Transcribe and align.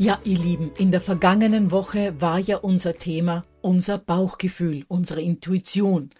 Ja, 0.00 0.20
ihr 0.22 0.38
Lieben, 0.38 0.70
in 0.78 0.92
der 0.92 1.00
vergangenen 1.00 1.72
Woche 1.72 2.14
war 2.20 2.38
ja 2.38 2.58
unser 2.58 2.94
Thema 2.94 3.44
unser 3.62 3.98
Bauchgefühl, 3.98 4.84
unsere 4.86 5.20
Intuition. 5.20 6.10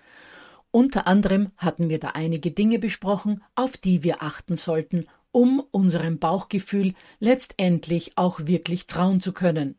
Unter 0.72 1.06
anderem 1.06 1.52
hatten 1.56 1.88
wir 1.88 2.00
da 2.00 2.08
einige 2.08 2.50
Dinge 2.50 2.80
besprochen, 2.80 3.40
auf 3.55 3.77
die 3.77 4.02
wir 4.02 4.20
achten 4.20 4.56
sollten, 4.56 5.06
um 5.30 5.62
unserem 5.70 6.18
Bauchgefühl 6.18 6.94
letztendlich 7.20 8.18
auch 8.18 8.40
wirklich 8.46 8.88
trauen 8.88 9.20
zu 9.20 9.33
können. 9.33 9.77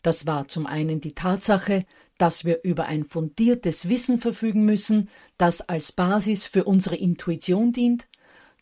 Das 0.00 0.26
war 0.26 0.48
zum 0.48 0.66
einen 0.66 1.02
die 1.02 1.14
Tatsache, 1.14 1.84
dass 2.16 2.46
wir 2.46 2.60
über 2.64 2.86
ein 2.86 3.04
fundiertes 3.04 3.90
Wissen 3.90 4.16
verfügen 4.16 4.64
müssen, 4.64 5.10
das 5.36 5.60
als 5.60 5.92
Basis 5.92 6.46
für 6.46 6.64
unsere 6.64 6.96
Intuition 6.96 7.72
dient, 7.72 8.06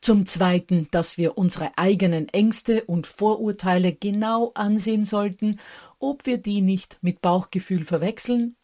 zum 0.01 0.27
Zweiten, 0.27 0.89
dass 0.91 1.19
wir 1.19 1.37
unsere 1.37 1.77
eigenen 1.77 2.29
Ängste 2.29 2.85
und 2.85 3.07
Vorurteile 3.07 3.93
genau 3.93 4.53
ansehen 4.55 5.05
sollten, 5.05 5.61
ob 5.99 6.27
wir 6.27 6.39
die 6.39 6.63
nicht 6.63 6.99
mit 7.03 7.21
Bauchgefühl 7.21 7.85
verwechseln. 7.85 8.57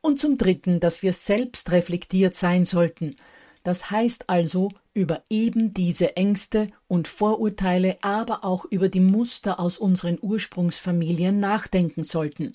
Und 0.00 0.18
zum 0.18 0.38
Dritten, 0.38 0.80
dass 0.80 1.02
wir 1.02 1.12
selbst 1.12 1.70
reflektiert 1.70 2.34
sein 2.34 2.64
sollten. 2.64 3.16
Das 3.64 3.90
heißt 3.90 4.30
also, 4.30 4.70
über 4.94 5.22
eben 5.28 5.74
diese 5.74 6.16
Ängste 6.16 6.70
und 6.86 7.06
Vorurteile, 7.06 7.98
aber 8.00 8.44
auch 8.44 8.64
über 8.64 8.88
die 8.88 9.00
Muster 9.00 9.60
aus 9.60 9.78
unseren 9.78 10.18
Ursprungsfamilien 10.20 11.38
nachdenken 11.38 12.04
sollten. 12.04 12.52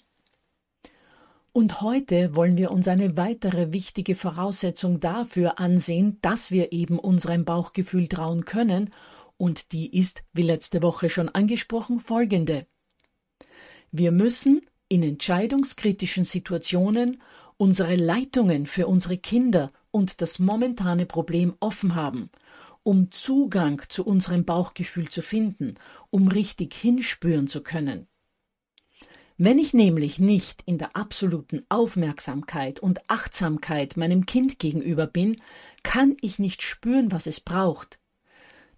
Und 1.55 1.81
heute 1.81 2.35
wollen 2.35 2.57
wir 2.57 2.71
uns 2.71 2.87
eine 2.87 3.15
weitere 3.15 3.71
wichtige 3.71 4.15
Voraussetzung 4.15 4.99
dafür 4.99 5.59
ansehen, 5.59 6.17
dass 6.21 6.49
wir 6.49 6.71
eben 6.71 6.97
unserem 6.97 7.45
Bauchgefühl 7.45 8.07
trauen 8.07 8.43
können, 8.43 8.89
und 9.37 9.71
die 9.71 9.95
ist, 9.95 10.23
wie 10.33 10.41
letzte 10.41 10.81
Woche 10.81 11.09
schon 11.09 11.29
angesprochen, 11.29 11.99
folgende. 11.99 12.65
Wir 13.91 14.11
müssen 14.11 14.61
in 14.89 15.03
entscheidungskritischen 15.03 16.25
Situationen 16.25 17.21
unsere 17.57 17.95
Leitungen 17.95 18.65
für 18.65 18.87
unsere 18.87 19.17
Kinder 19.17 19.71
und 19.91 20.21
das 20.21 20.39
momentane 20.39 21.05
Problem 21.05 21.53
offen 21.59 21.93
haben, 21.93 22.31
um 22.81 23.11
Zugang 23.11 23.83
zu 23.89 24.05
unserem 24.05 24.43
Bauchgefühl 24.43 25.09
zu 25.09 25.21
finden, 25.21 25.75
um 26.09 26.29
richtig 26.29 26.73
hinspüren 26.73 27.47
zu 27.47 27.61
können. 27.61 28.07
Wenn 29.45 29.59
ich 29.59 29.73
nämlich 29.73 30.19
nicht 30.19 30.63
in 30.65 30.77
der 30.77 30.95
absoluten 30.95 31.65
Aufmerksamkeit 31.67 32.79
und 32.79 33.01
Achtsamkeit 33.09 33.97
meinem 33.97 34.25
Kind 34.25 34.57
gegenüber 34.57 35.05
bin, 35.05 35.41
kann 35.83 36.15
ich 36.21 36.39
nicht 36.39 36.61
spüren, 36.61 37.11
was 37.11 37.27
es 37.27 37.41
braucht. 37.41 37.99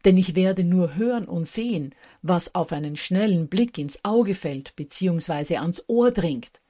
Denn 0.06 0.18
ich 0.18 0.36
werde 0.36 0.64
nur 0.64 0.96
hören 0.96 1.26
und 1.26 1.48
sehen, 1.48 1.94
was 2.24 2.56
auf 2.56 2.72
einen 2.72 2.96
schnellen 2.96 3.48
Blick 3.48 3.78
ins 3.78 4.04
Auge 4.04 4.34
fällt 4.34 4.76
bzw. 4.76 5.58
ans 5.58 5.84
Ohr 5.88 6.10
dringt. 6.10 6.62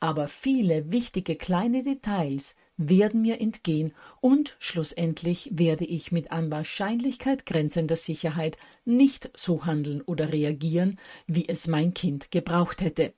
Aber 0.00 0.26
viele 0.26 0.90
wichtige 0.90 1.36
kleine 1.36 1.82
Details 1.82 2.56
werden 2.78 3.20
mir 3.20 3.42
entgehen 3.42 3.92
und 4.22 4.56
schlussendlich 4.58 5.50
werde 5.52 5.84
ich 5.84 6.12
mit 6.12 6.32
an 6.32 6.50
Wahrscheinlichkeit 6.50 7.44
grenzender 7.44 7.96
Sicherheit 7.96 8.56
nicht 8.86 9.28
so 9.36 9.66
handeln 9.66 10.00
oder 10.00 10.32
reagieren, 10.32 10.98
wie 11.26 11.46
es 11.46 11.66
mein 11.66 11.92
Kind 11.92 12.30
gebraucht 12.30 12.80
hätte. 12.80 13.12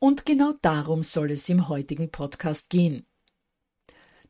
Und 0.00 0.26
genau 0.26 0.54
darum 0.62 1.02
soll 1.02 1.30
es 1.30 1.46
im 1.50 1.68
heutigen 1.68 2.10
Podcast 2.10 2.70
gehen. 2.70 3.04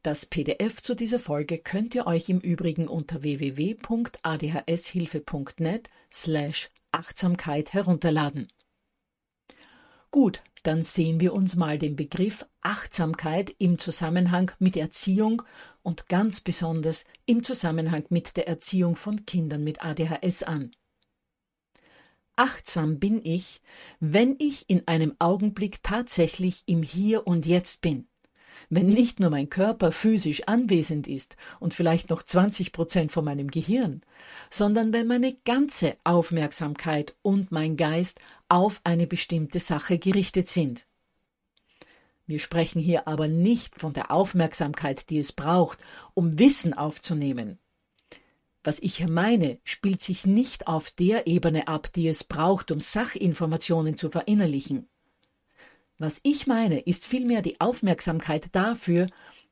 Das 0.03 0.27
PDF 0.27 0.83
zu 0.83 0.97
dieser 0.97 1.21
Folge 1.21 1.59
könnt 1.59 1.95
ihr 1.95 2.09
euch 2.09 2.29
im 2.29 2.41
Übrigen 2.41 2.89
unter 2.89 3.23
www.adhshilfe.net 3.23 5.89
slash 6.13 6.71
Achtsamkeit 6.91 7.73
herunterladen. 7.73 8.49
Gut, 10.11 10.43
dann 10.65 10.83
sehen 10.83 11.21
wir 11.21 11.33
uns 11.33 11.55
mal 11.55 11.79
den 11.79 11.95
Begriff 11.95 12.45
Achtsamkeit 12.63 13.55
im 13.59 13.79
Zusammenhang 13.79 14.51
mit 14.59 14.77
Erziehung 14.77 15.43
und 15.83 16.09
ganz 16.09 16.41
besonders 16.41 17.05
im 17.27 17.45
Zusammenhang 17.45 18.07
mit 18.09 18.37
der 18.37 18.49
Erziehung 18.49 18.97
von 18.97 19.25
Kindern 19.25 19.63
mit 19.63 19.85
ADHS 19.85 20.43
an 20.43 20.73
achtsam 22.41 22.99
bin 22.99 23.21
ich, 23.23 23.61
wenn 24.01 24.35
ich 24.39 24.65
in 24.71 24.89
einem 24.89 25.15
Augenblick 25.19 25.83
tatsächlich 25.83 26.63
im 26.65 26.83
Hier 26.83 27.27
und 27.27 27.45
Jetzt 27.45 27.83
bin. 27.83 28.09
Wenn 28.71 28.87
nicht 28.87 29.21
nur 29.21 29.29
mein 29.29 29.51
Körper 29.51 29.93
physisch 29.93 30.45
anwesend 30.47 31.07
ist 31.07 31.37
und 31.59 31.75
vielleicht 31.75 32.09
noch 32.09 32.23
20 32.23 32.73
Prozent 32.73 33.13
von 33.13 33.27
meinem 33.27 33.51
Gehirn, 33.51 34.01
sondern 34.49 34.95
wenn 34.95 35.07
meine 35.07 35.37
ganze 35.45 35.99
Aufmerksamkeit 36.03 37.15
und 37.21 37.53
mein 37.53 37.77
Geist 37.77 38.21
auf 38.49 38.81
eine 38.85 39.07
bestimmte 39.07 39.59
Sache 39.59 39.99
gerichtet 39.99 40.49
sind. 40.49 40.87
Wir 42.25 42.39
sprechen 42.39 42.81
hier 42.81 43.07
aber 43.07 43.29
nicht 43.29 43.79
von 43.79 43.93
der 43.93 44.11
Aufmerksamkeit, 44.11 45.11
die 45.11 45.19
es 45.19 45.33
braucht, 45.33 45.79
um 46.15 46.39
Wissen 46.39 46.73
aufzunehmen. 46.73 47.59
Was 48.63 48.79
ich 48.81 49.07
meine, 49.07 49.59
spielt 49.65 50.03
sich 50.03 50.27
nicht 50.27 50.67
auf 50.67 50.91
der 50.91 51.27
Ebene 51.27 51.69
ab, 51.69 51.93
die 51.95 52.09
es 52.09 52.25
braucht, 52.25 52.71
um 52.71 52.81
Sachinformationen 52.81 53.97
zu 53.97 54.11
verinnerlichen. 54.11 54.89
Was 55.99 56.21
ich 56.23 56.47
meine, 56.47 56.81
ist 56.81 57.05
vielmehr 57.05 57.43
die 57.43 57.61
Aufmerksamkeit 57.61 58.49
dafür, 58.53 59.07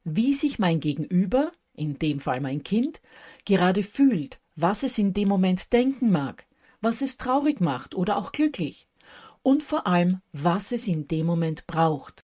wie 0.05 0.35
sich 0.35 0.59
mein 0.59 0.81
Gegenüber, 0.81 1.53
in 1.75 1.99
dem 1.99 2.21
Fall 2.21 2.41
mein 2.41 2.63
Kind, 2.63 3.01
gerade 3.45 3.83
fühlt, 3.83 4.41
was 4.57 4.83
es 4.83 4.99
in 4.99 5.15
dem 5.15 5.29
Moment 5.29 5.73
denken 5.73 6.11
mag, 6.11 6.47
was 6.81 7.03
es 7.03 7.17
traurig 7.17 7.61
macht 7.61 7.95
oder 7.95 8.17
auch 8.17 8.33
glücklich 8.33 8.89
und 9.43 9.63
vor 9.63 9.87
allem, 9.87 10.21
was 10.33 10.73
es 10.73 10.87
in 10.87 11.09
dem 11.09 11.27
Moment 11.27 11.67
braucht. 11.67 12.25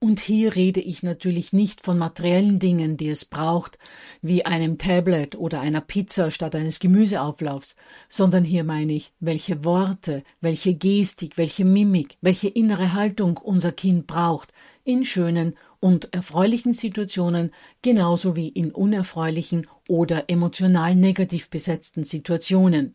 Und 0.00 0.20
hier 0.20 0.54
rede 0.54 0.80
ich 0.80 1.02
natürlich 1.02 1.52
nicht 1.52 1.80
von 1.80 1.98
materiellen 1.98 2.60
Dingen, 2.60 2.96
die 2.96 3.08
es 3.08 3.24
braucht, 3.24 3.78
wie 4.22 4.46
einem 4.46 4.78
Tablet 4.78 5.34
oder 5.34 5.60
einer 5.60 5.80
Pizza 5.80 6.30
statt 6.30 6.54
eines 6.54 6.78
Gemüseauflaufs, 6.78 7.74
sondern 8.08 8.44
hier 8.44 8.62
meine 8.62 8.92
ich, 8.92 9.12
welche 9.18 9.64
Worte, 9.64 10.22
welche 10.40 10.74
Gestik, 10.74 11.36
welche 11.36 11.64
Mimik, 11.64 12.16
welche 12.20 12.46
innere 12.46 12.92
Haltung 12.92 13.38
unser 13.38 13.72
Kind 13.72 14.06
braucht, 14.06 14.52
in 14.84 15.04
schönen 15.04 15.56
und 15.80 16.14
erfreulichen 16.14 16.74
Situationen 16.74 17.50
genauso 17.82 18.36
wie 18.36 18.48
in 18.48 18.70
unerfreulichen 18.70 19.66
oder 19.88 20.30
emotional 20.30 20.94
negativ 20.94 21.50
besetzten 21.50 22.04
Situationen. 22.04 22.94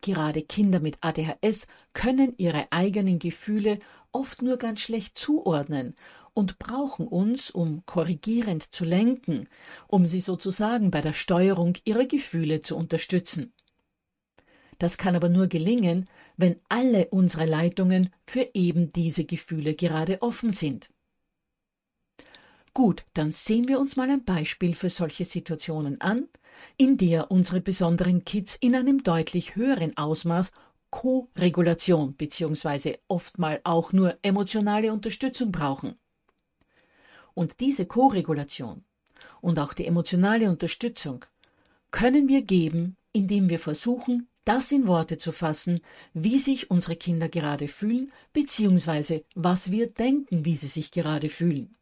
Gerade 0.00 0.42
Kinder 0.42 0.80
mit 0.80 0.98
ADHS 1.00 1.66
können 1.94 2.34
ihre 2.36 2.70
eigenen 2.70 3.18
Gefühle 3.18 3.80
oft 4.14 4.42
nur 4.42 4.56
ganz 4.56 4.80
schlecht 4.80 5.18
zuordnen 5.18 5.94
und 6.32 6.58
brauchen 6.58 7.06
uns, 7.06 7.50
um 7.50 7.84
korrigierend 7.86 8.74
zu 8.74 8.84
lenken, 8.84 9.48
um 9.86 10.06
sie 10.06 10.20
sozusagen 10.20 10.90
bei 10.90 11.00
der 11.00 11.12
Steuerung 11.12 11.74
ihrer 11.84 12.06
Gefühle 12.06 12.62
zu 12.62 12.76
unterstützen. 12.76 13.52
Das 14.78 14.98
kann 14.98 15.14
aber 15.14 15.28
nur 15.28 15.46
gelingen, 15.46 16.08
wenn 16.36 16.60
alle 16.68 17.08
unsere 17.10 17.46
Leitungen 17.46 18.10
für 18.26 18.50
eben 18.54 18.92
diese 18.92 19.24
Gefühle 19.24 19.74
gerade 19.74 20.20
offen 20.20 20.50
sind. 20.50 20.90
Gut, 22.72 23.06
dann 23.14 23.30
sehen 23.30 23.68
wir 23.68 23.78
uns 23.78 23.94
mal 23.94 24.10
ein 24.10 24.24
Beispiel 24.24 24.74
für 24.74 24.90
solche 24.90 25.24
Situationen 25.24 26.00
an, 26.00 26.28
in 26.76 26.96
der 26.96 27.30
unsere 27.30 27.60
besonderen 27.60 28.24
Kids 28.24 28.56
in 28.56 28.74
einem 28.74 29.04
deutlich 29.04 29.54
höheren 29.54 29.96
Ausmaß 29.96 30.50
Co-Regulation 30.94 32.14
bzw. 32.14 32.98
oftmal 33.08 33.60
auch 33.64 33.92
nur 33.92 34.16
emotionale 34.22 34.92
Unterstützung 34.92 35.50
brauchen. 35.50 35.96
Und 37.34 37.58
diese 37.58 37.84
Co-Regulation 37.84 38.84
und 39.40 39.58
auch 39.58 39.72
die 39.74 39.86
emotionale 39.86 40.48
Unterstützung 40.48 41.24
können 41.90 42.28
wir 42.28 42.42
geben, 42.42 42.96
indem 43.12 43.48
wir 43.48 43.58
versuchen, 43.58 44.28
das 44.44 44.70
in 44.70 44.86
Worte 44.86 45.18
zu 45.18 45.32
fassen, 45.32 45.80
wie 46.12 46.38
sich 46.38 46.70
unsere 46.70 46.94
Kinder 46.94 47.28
gerade 47.28 47.66
fühlen, 47.66 48.12
bzw. 48.32 49.24
was 49.34 49.72
wir 49.72 49.88
denken, 49.90 50.44
wie 50.44 50.54
sie 50.54 50.68
sich 50.68 50.92
gerade 50.92 51.28
fühlen. 51.28 51.74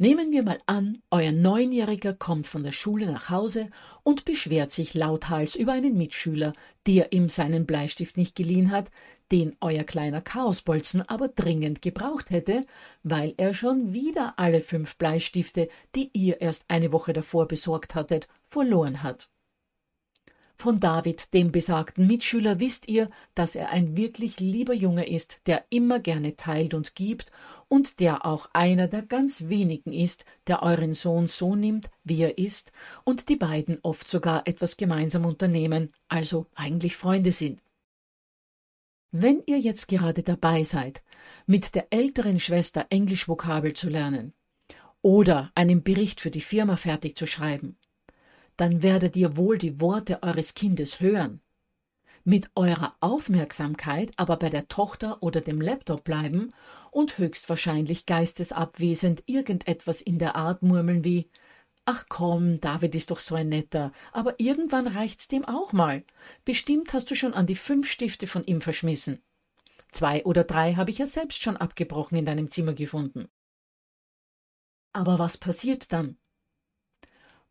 Nehmen 0.00 0.30
wir 0.30 0.44
mal 0.44 0.60
an, 0.66 1.02
euer 1.10 1.32
Neunjähriger 1.32 2.14
kommt 2.14 2.46
von 2.46 2.62
der 2.62 2.70
Schule 2.70 3.06
nach 3.10 3.30
Hause 3.30 3.68
und 4.04 4.24
beschwert 4.24 4.70
sich 4.70 4.94
lauthals 4.94 5.56
über 5.56 5.72
einen 5.72 5.98
Mitschüler, 5.98 6.52
der 6.86 7.12
ihm 7.12 7.28
seinen 7.28 7.66
Bleistift 7.66 8.16
nicht 8.16 8.36
geliehen 8.36 8.70
hat, 8.70 8.92
den 9.32 9.56
euer 9.60 9.82
kleiner 9.82 10.20
Chaosbolzen 10.20 11.02
aber 11.02 11.26
dringend 11.26 11.82
gebraucht 11.82 12.30
hätte, 12.30 12.64
weil 13.02 13.34
er 13.38 13.54
schon 13.54 13.92
wieder 13.92 14.34
alle 14.36 14.60
fünf 14.60 14.96
Bleistifte, 14.98 15.68
die 15.96 16.10
ihr 16.12 16.40
erst 16.40 16.66
eine 16.68 16.92
Woche 16.92 17.12
davor 17.12 17.48
besorgt 17.48 17.96
hattet, 17.96 18.28
verloren 18.46 19.02
hat. 19.02 19.28
Von 20.60 20.80
David, 20.80 21.34
dem 21.34 21.52
besagten 21.52 22.08
Mitschüler, 22.08 22.58
wisst 22.58 22.88
ihr, 22.88 23.10
dass 23.36 23.54
er 23.54 23.70
ein 23.70 23.96
wirklich 23.96 24.40
lieber 24.40 24.74
Junge 24.74 25.08
ist, 25.08 25.40
der 25.46 25.64
immer 25.70 26.00
gerne 26.00 26.34
teilt 26.34 26.74
und 26.74 26.96
gibt 26.96 27.30
und 27.68 28.00
der 28.00 28.24
auch 28.24 28.48
einer 28.52 28.88
der 28.88 29.02
ganz 29.02 29.48
wenigen 29.48 29.92
ist, 29.92 30.24
der 30.46 30.62
euren 30.62 30.94
Sohn 30.94 31.26
so 31.26 31.54
nimmt, 31.54 31.90
wie 32.02 32.22
er 32.22 32.38
ist, 32.38 32.72
und 33.04 33.28
die 33.28 33.36
beiden 33.36 33.78
oft 33.82 34.08
sogar 34.08 34.46
etwas 34.46 34.76
gemeinsam 34.76 35.24
unternehmen, 35.26 35.92
also 36.08 36.46
eigentlich 36.54 36.96
Freunde 36.96 37.32
sind. 37.32 37.62
Wenn 39.10 39.42
ihr 39.46 39.58
jetzt 39.58 39.88
gerade 39.88 40.22
dabei 40.22 40.62
seid, 40.64 41.02
mit 41.46 41.74
der 41.74 41.92
älteren 41.92 42.40
Schwester 42.40 42.86
Englischvokabel 42.90 43.72
zu 43.72 43.88
lernen 43.88 44.34
oder 45.00 45.50
einen 45.54 45.82
Bericht 45.82 46.20
für 46.20 46.30
die 46.30 46.40
Firma 46.40 46.76
fertig 46.76 47.16
zu 47.16 47.26
schreiben, 47.26 47.78
dann 48.56 48.82
werdet 48.82 49.16
ihr 49.16 49.36
wohl 49.36 49.56
die 49.56 49.80
Worte 49.80 50.22
eures 50.22 50.54
Kindes 50.54 51.00
hören, 51.00 51.40
mit 52.28 52.50
eurer 52.56 52.94
Aufmerksamkeit 53.00 54.12
aber 54.16 54.36
bei 54.36 54.50
der 54.50 54.68
Tochter 54.68 55.22
oder 55.22 55.40
dem 55.40 55.62
Laptop 55.62 56.04
bleiben 56.04 56.52
und 56.90 57.16
höchstwahrscheinlich 57.16 58.04
geistesabwesend 58.04 59.22
irgendetwas 59.24 60.02
in 60.02 60.18
der 60.18 60.36
Art 60.36 60.62
murmeln 60.62 61.04
wie 61.04 61.30
Ach 61.86 62.04
komm, 62.10 62.60
David 62.60 62.94
ist 62.94 63.10
doch 63.10 63.18
so 63.18 63.34
ein 63.34 63.48
netter, 63.48 63.92
aber 64.12 64.38
irgendwann 64.40 64.86
reicht's 64.86 65.28
dem 65.28 65.46
auch 65.46 65.72
mal. 65.72 66.04
Bestimmt 66.44 66.92
hast 66.92 67.10
du 67.10 67.14
schon 67.14 67.32
an 67.32 67.46
die 67.46 67.54
fünf 67.54 67.90
Stifte 67.90 68.26
von 68.26 68.44
ihm 68.44 68.60
verschmissen. 68.60 69.22
Zwei 69.90 70.22
oder 70.26 70.44
drei 70.44 70.74
habe 70.74 70.90
ich 70.90 70.98
ja 70.98 71.06
selbst 71.06 71.40
schon 71.40 71.56
abgebrochen 71.56 72.18
in 72.18 72.26
deinem 72.26 72.50
Zimmer 72.50 72.74
gefunden. 72.74 73.30
Aber 74.92 75.18
was 75.18 75.38
passiert 75.38 75.94
dann? 75.94 76.18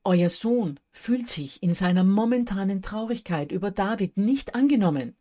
Euer 0.08 0.30
Sohn 0.30 0.80
fühlt 0.94 1.28
sich 1.28 1.62
in 1.62 1.74
seiner 1.74 2.06
momentanen 2.06 2.82
Traurigkeit 2.82 3.52
über 3.52 3.72
David 3.72 4.16
nicht 4.16 4.56
angenommen. 4.56 5.18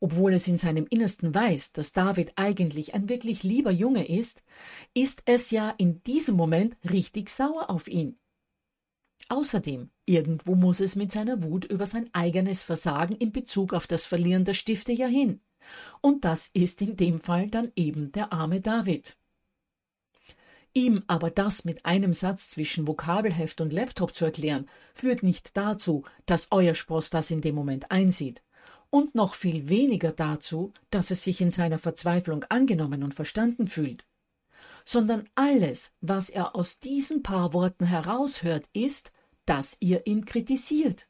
Obwohl 0.00 0.32
es 0.32 0.48
in 0.48 0.56
seinem 0.56 0.86
Innersten 0.88 1.34
weiß, 1.34 1.72
dass 1.72 1.92
David 1.92 2.32
eigentlich 2.36 2.94
ein 2.94 3.10
wirklich 3.10 3.42
lieber 3.42 3.70
Junge 3.70 4.08
ist, 4.08 4.42
ist 4.94 5.20
es 5.26 5.50
ja 5.50 5.74
in 5.76 6.02
diesem 6.04 6.34
Moment 6.34 6.78
richtig 6.90 7.28
sauer 7.28 7.68
auf 7.68 7.88
ihn. 7.88 8.18
Außerdem, 9.28 9.90
irgendwo 10.06 10.54
muss 10.54 10.80
es 10.80 10.96
mit 10.96 11.12
seiner 11.12 11.42
Wut 11.42 11.66
über 11.66 11.84
sein 11.84 12.08
eigenes 12.14 12.62
Versagen 12.62 13.16
in 13.16 13.32
Bezug 13.32 13.74
auf 13.74 13.86
das 13.86 14.04
Verlieren 14.04 14.46
der 14.46 14.54
Stifte 14.54 14.92
ja 14.92 15.08
hin. 15.08 15.42
Und 16.00 16.24
das 16.24 16.48
ist 16.54 16.80
in 16.80 16.96
dem 16.96 17.20
Fall 17.20 17.48
dann 17.48 17.70
eben 17.76 18.12
der 18.12 18.32
arme 18.32 18.62
David. 18.62 19.19
Ihm 20.72 21.02
aber 21.08 21.30
das 21.30 21.64
mit 21.64 21.84
einem 21.84 22.12
Satz 22.12 22.50
zwischen 22.50 22.86
Vokabelheft 22.86 23.60
und 23.60 23.72
Laptop 23.72 24.14
zu 24.14 24.24
erklären, 24.24 24.68
führt 24.94 25.22
nicht 25.22 25.56
dazu, 25.56 26.04
dass 26.26 26.48
euer 26.52 26.74
Spross 26.74 27.10
das 27.10 27.30
in 27.30 27.40
dem 27.40 27.56
Moment 27.56 27.90
einsieht. 27.90 28.42
Und 28.88 29.14
noch 29.14 29.34
viel 29.34 29.68
weniger 29.68 30.12
dazu, 30.12 30.72
dass 30.90 31.10
es 31.10 31.24
sich 31.24 31.40
in 31.40 31.50
seiner 31.50 31.78
Verzweiflung 31.78 32.44
angenommen 32.44 33.02
und 33.02 33.14
verstanden 33.14 33.66
fühlt. 33.66 34.04
Sondern 34.84 35.28
alles, 35.34 35.92
was 36.00 36.30
er 36.30 36.54
aus 36.54 36.78
diesen 36.78 37.22
paar 37.22 37.52
Worten 37.52 37.84
heraushört, 37.84 38.66
ist, 38.72 39.12
dass 39.46 39.76
ihr 39.80 40.06
ihn 40.06 40.24
kritisiert. 40.24 41.08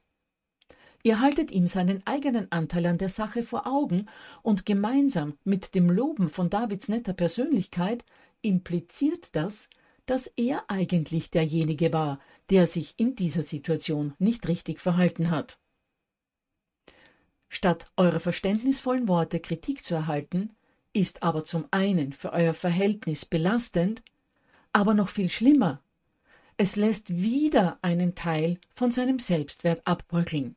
Ihr 1.03 1.21
haltet 1.21 1.51
ihm 1.51 1.67
seinen 1.67 2.07
eigenen 2.07 2.53
Anteil 2.53 2.85
an 2.87 2.99
der 2.99 3.09
Sache 3.09 3.43
vor 3.43 3.67
Augen 3.67 4.07
und 4.43 4.67
gemeinsam 4.67 5.39
mit 5.45 5.75
dem 5.75 5.91
Loben 5.91 6.29
von 6.29 6.51
Davids 6.51 6.89
netter 6.89 7.15
Persönlichkeit 7.15 8.05
impliziert 8.43 9.35
das, 9.37 9.69
dass 10.07 10.27
er 10.27 10.65
eigentlich 10.69 11.31
derjenige 11.31 11.93
war, 11.93 12.21
der 12.51 12.67
sich 12.67 12.95
in 12.99 13.15
dieser 13.15 13.43
Situation 13.43 14.15
nicht 14.19 14.49
richtig 14.49 14.81
verhalten 14.81 15.31
hat. 15.31 15.59
Statt 17.49 17.91
eure 17.97 18.21
verständnisvollen 18.21 19.09
Worte 19.09 19.41
Kritik 19.41 19.85
zu 19.85 19.95
erhalten, 19.95 20.51
ist 20.93 21.23
aber 21.23 21.45
zum 21.45 21.67
einen 21.71 22.13
für 22.13 22.33
euer 22.33 22.55
Verhältnis 22.55 23.25
belastend, 23.25 24.03
aber 24.73 24.95
noch 24.95 25.09
viel 25.09 25.29
schlimmer, 25.29 25.83
es 26.63 26.77
lässt 26.77 27.09
wieder 27.09 27.79
einen 27.81 28.15
Teil 28.15 28.61
von 28.75 28.91
seinem 28.93 29.19
Selbstwert 29.19 29.81
abbröckeln. 29.87 30.57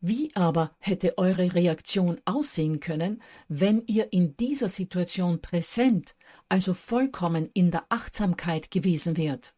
Wie 0.00 0.34
aber 0.34 0.74
hätte 0.78 1.18
eure 1.18 1.52
Reaktion 1.52 2.22
aussehen 2.24 2.80
können, 2.80 3.22
wenn 3.48 3.86
ihr 3.86 4.14
in 4.14 4.34
dieser 4.38 4.70
Situation 4.70 5.42
präsent, 5.42 6.15
also 6.48 6.74
vollkommen 6.74 7.50
in 7.54 7.70
der 7.70 7.84
Achtsamkeit 7.88 8.70
gewesen 8.70 9.16
wärt? 9.16 9.54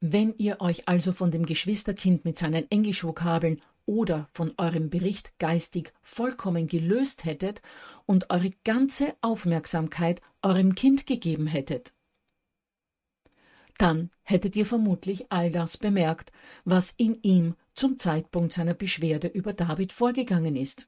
Wenn 0.00 0.34
ihr 0.38 0.60
euch 0.60 0.88
also 0.88 1.12
von 1.12 1.30
dem 1.30 1.44
Geschwisterkind 1.44 2.24
mit 2.24 2.36
seinen 2.36 2.70
Englischvokabeln 2.70 3.60
oder 3.86 4.28
von 4.32 4.54
eurem 4.56 4.88
Bericht 4.88 5.38
geistig 5.38 5.92
vollkommen 6.00 6.68
gelöst 6.68 7.24
hättet 7.24 7.60
und 8.06 8.30
eure 8.30 8.50
ganze 8.64 9.14
Aufmerksamkeit 9.20 10.20
eurem 10.42 10.74
Kind 10.74 11.06
gegeben 11.06 11.46
hättet 11.46 11.92
dann 13.80 14.10
hättet 14.22 14.56
ihr 14.56 14.66
vermutlich 14.66 15.32
all 15.32 15.50
das 15.50 15.78
bemerkt, 15.78 16.32
was 16.66 16.92
in 16.98 17.18
ihm 17.22 17.54
zum 17.72 17.96
Zeitpunkt 17.96 18.52
seiner 18.52 18.74
Beschwerde 18.74 19.26
über 19.26 19.54
David 19.54 19.94
vorgegangen 19.94 20.54
ist. 20.54 20.86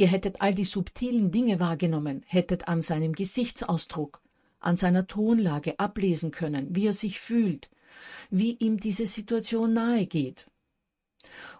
Ihr 0.00 0.06
hättet 0.06 0.40
all 0.40 0.54
die 0.54 0.64
subtilen 0.64 1.30
Dinge 1.30 1.60
wahrgenommen, 1.60 2.22
hättet 2.26 2.68
an 2.68 2.80
seinem 2.80 3.12
Gesichtsausdruck, 3.12 4.22
an 4.58 4.76
seiner 4.76 5.06
Tonlage 5.06 5.78
ablesen 5.78 6.30
können, 6.30 6.74
wie 6.74 6.86
er 6.86 6.94
sich 6.94 7.20
fühlt, 7.20 7.68
wie 8.30 8.54
ihm 8.54 8.80
diese 8.80 9.06
Situation 9.06 9.74
nahe 9.74 10.06
geht. 10.06 10.50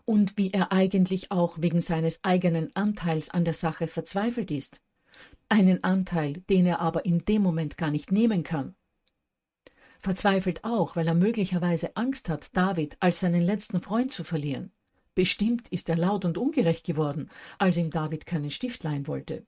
Und 0.06 0.38
wie 0.38 0.54
er 0.54 0.73
eigentlich 0.73 1.30
auch 1.30 1.59
wegen 1.61 1.82
seines 1.82 2.25
eigenen 2.25 2.75
Anteils 2.75 3.28
an 3.28 3.44
der 3.44 3.52
Sache 3.52 3.87
verzweifelt 3.87 4.50
ist. 4.50 4.80
Einen 5.50 5.85
Anteil, 5.85 6.42
den 6.49 6.64
er 6.64 6.80
aber 6.80 7.04
in 7.04 7.26
dem 7.26 7.42
Moment 7.42 7.76
gar 7.76 7.90
nicht 7.90 8.11
nehmen 8.11 8.42
kann 8.42 8.75
verzweifelt 10.02 10.64
auch, 10.64 10.97
weil 10.97 11.06
er 11.06 11.14
möglicherweise 11.14 11.94
Angst 11.94 12.30
hat, 12.30 12.56
David 12.56 12.97
als 13.00 13.20
seinen 13.20 13.42
letzten 13.42 13.82
Freund 13.82 14.11
zu 14.11 14.25
verlieren. 14.25 14.73
Bestimmt 15.21 15.69
ist 15.69 15.91
er 15.91 15.99
laut 15.99 16.25
und 16.25 16.39
ungerecht 16.39 16.87
geworden, 16.87 17.29
als 17.59 17.77
ihm 17.77 17.91
David 17.91 18.25
keinen 18.25 18.49
Stift 18.49 18.83
leihen 18.85 19.07
wollte. 19.07 19.47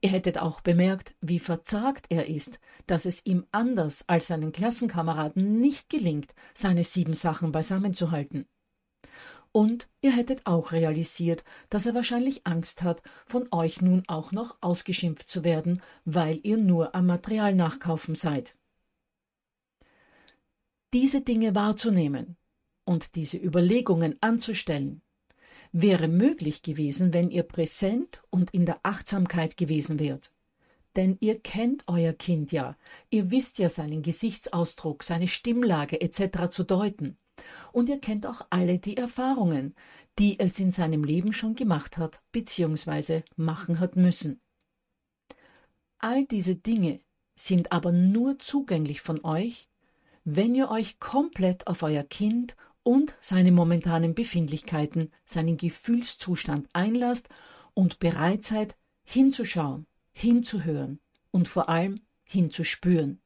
Ihr 0.00 0.08
hättet 0.08 0.38
auch 0.38 0.62
bemerkt, 0.62 1.14
wie 1.20 1.40
verzagt 1.40 2.06
er 2.08 2.26
ist, 2.26 2.58
dass 2.86 3.04
es 3.04 3.26
ihm 3.26 3.44
anders 3.50 4.08
als 4.08 4.28
seinen 4.28 4.52
Klassenkameraden 4.52 5.60
nicht 5.60 5.90
gelingt, 5.90 6.34
seine 6.54 6.84
sieben 6.84 7.12
Sachen 7.12 7.52
beisammenzuhalten. 7.52 8.46
Und 9.52 9.90
ihr 10.00 10.16
hättet 10.16 10.46
auch 10.46 10.72
realisiert, 10.72 11.44
dass 11.68 11.84
er 11.84 11.94
wahrscheinlich 11.94 12.46
Angst 12.46 12.82
hat, 12.82 13.02
von 13.26 13.48
euch 13.50 13.82
nun 13.82 14.04
auch 14.06 14.32
noch 14.32 14.56
ausgeschimpft 14.62 15.28
zu 15.28 15.44
werden, 15.44 15.82
weil 16.06 16.40
ihr 16.44 16.56
nur 16.56 16.94
am 16.94 17.04
Material 17.04 17.54
nachkaufen 17.54 18.14
seid. 18.14 18.56
Diese 20.94 21.20
Dinge 21.20 21.54
wahrzunehmen 21.54 22.38
und 22.86 23.14
diese 23.16 23.36
Überlegungen 23.36 24.16
anzustellen, 24.22 25.02
wäre 25.72 26.08
möglich 26.08 26.62
gewesen, 26.62 27.12
wenn 27.12 27.30
ihr 27.30 27.42
präsent 27.42 28.22
und 28.30 28.52
in 28.52 28.64
der 28.64 28.80
Achtsamkeit 28.82 29.58
gewesen 29.58 29.98
wärt. 29.98 30.32
Denn 30.94 31.18
ihr 31.20 31.38
kennt 31.38 31.84
euer 31.88 32.14
Kind 32.14 32.52
ja, 32.52 32.78
ihr 33.10 33.30
wisst 33.30 33.58
ja 33.58 33.68
seinen 33.68 34.02
Gesichtsausdruck, 34.02 35.02
seine 35.02 35.28
Stimmlage 35.28 36.00
etc. 36.00 36.48
zu 36.48 36.64
deuten. 36.64 37.18
Und 37.72 37.90
ihr 37.90 38.00
kennt 38.00 38.26
auch 38.26 38.46
alle 38.48 38.78
die 38.78 38.96
Erfahrungen, 38.96 39.74
die 40.18 40.40
es 40.40 40.58
in 40.58 40.70
seinem 40.70 41.04
Leben 41.04 41.34
schon 41.34 41.54
gemacht 41.54 41.98
hat 41.98 42.22
bzw. 42.32 43.22
machen 43.36 43.80
hat 43.80 43.96
müssen. 43.96 44.40
All 45.98 46.24
diese 46.24 46.56
Dinge 46.56 47.00
sind 47.34 47.72
aber 47.72 47.92
nur 47.92 48.38
zugänglich 48.38 49.02
von 49.02 49.22
euch, 49.24 49.68
wenn 50.24 50.54
ihr 50.54 50.70
euch 50.70 50.98
komplett 50.98 51.66
auf 51.66 51.82
euer 51.82 52.02
Kind 52.02 52.56
und 52.86 53.14
seine 53.20 53.50
momentanen 53.50 54.14
Befindlichkeiten, 54.14 55.10
seinen 55.24 55.56
Gefühlszustand 55.56 56.68
einlasst 56.72 57.28
und 57.74 57.98
bereit 57.98 58.44
seid, 58.44 58.76
hinzuschauen, 59.02 59.86
hinzuhören 60.12 61.00
und 61.32 61.48
vor 61.48 61.68
allem 61.68 62.00
hinzuspüren. 62.22 63.20